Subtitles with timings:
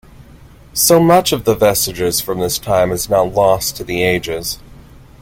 [0.73, 4.57] So much of the vestiges from this time is now lost to the ages.